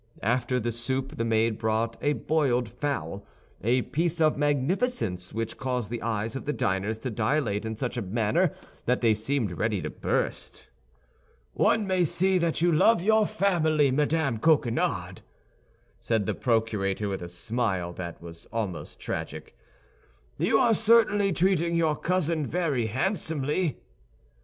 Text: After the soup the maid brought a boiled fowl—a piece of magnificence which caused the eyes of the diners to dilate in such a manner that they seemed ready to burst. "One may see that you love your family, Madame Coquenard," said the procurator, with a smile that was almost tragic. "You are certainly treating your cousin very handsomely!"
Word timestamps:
After 0.23 0.59
the 0.59 0.71
soup 0.71 1.17
the 1.17 1.23
maid 1.23 1.59
brought 1.59 1.95
a 2.01 2.13
boiled 2.13 2.67
fowl—a 2.67 3.83
piece 3.83 4.19
of 4.19 4.35
magnificence 4.35 5.31
which 5.31 5.57
caused 5.59 5.91
the 5.91 6.01
eyes 6.01 6.35
of 6.35 6.45
the 6.45 6.53
diners 6.53 6.97
to 6.97 7.11
dilate 7.11 7.65
in 7.65 7.75
such 7.75 7.97
a 7.97 8.01
manner 8.01 8.51
that 8.87 9.01
they 9.01 9.13
seemed 9.13 9.51
ready 9.59 9.79
to 9.79 9.91
burst. 9.91 10.69
"One 11.53 11.85
may 11.85 12.03
see 12.03 12.39
that 12.39 12.63
you 12.63 12.71
love 12.71 12.99
your 13.03 13.27
family, 13.27 13.91
Madame 13.91 14.39
Coquenard," 14.39 15.21
said 15.99 16.25
the 16.25 16.33
procurator, 16.33 17.07
with 17.07 17.21
a 17.21 17.29
smile 17.29 17.93
that 17.93 18.19
was 18.23 18.47
almost 18.47 18.99
tragic. 18.99 19.55
"You 20.39 20.57
are 20.57 20.73
certainly 20.73 21.31
treating 21.31 21.75
your 21.75 21.95
cousin 21.95 22.47
very 22.47 22.87
handsomely!" 22.87 23.77